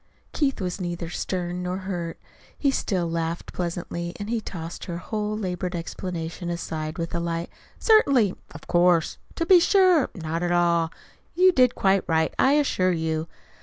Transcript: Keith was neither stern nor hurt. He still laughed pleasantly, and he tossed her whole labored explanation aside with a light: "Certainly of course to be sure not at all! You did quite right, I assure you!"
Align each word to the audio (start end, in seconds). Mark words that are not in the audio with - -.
Keith 0.33 0.59
was 0.59 0.81
neither 0.81 1.09
stern 1.09 1.61
nor 1.61 1.77
hurt. 1.85 2.17
He 2.57 2.71
still 2.71 3.07
laughed 3.07 3.53
pleasantly, 3.53 4.15
and 4.19 4.31
he 4.31 4.41
tossed 4.41 4.85
her 4.85 4.97
whole 4.97 5.37
labored 5.37 5.75
explanation 5.75 6.49
aside 6.49 6.97
with 6.97 7.13
a 7.13 7.19
light: 7.19 7.51
"Certainly 7.77 8.33
of 8.49 8.65
course 8.65 9.19
to 9.35 9.45
be 9.45 9.59
sure 9.59 10.09
not 10.15 10.41
at 10.41 10.51
all! 10.51 10.89
You 11.35 11.51
did 11.51 11.75
quite 11.75 12.03
right, 12.07 12.33
I 12.39 12.53
assure 12.53 12.91
you!" 12.93 13.27